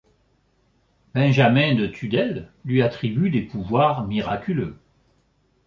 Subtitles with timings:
[1.13, 4.75] Benjamin de Tudèle lui attribue des pouvoirs miraculeux.